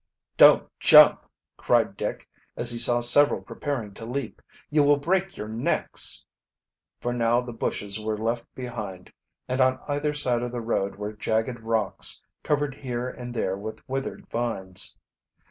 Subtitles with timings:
[0.35, 4.41] "Don't jump!" cried Dick, as he saw several preparing to leap.
[4.71, 6.25] "You will break your necks!"
[6.99, 9.13] For now the bushes were left behind,
[9.47, 13.87] and on either side of the road were jagged rocks, covered here and there with
[13.87, 14.97] withered vines.